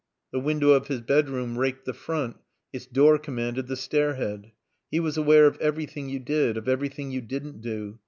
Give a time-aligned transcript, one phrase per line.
[0.31, 2.37] The window of his bedroom raked the front;
[2.73, 4.51] its door commanded the stairhead.
[4.89, 7.99] He was aware of everything you did, of everything you didn't do.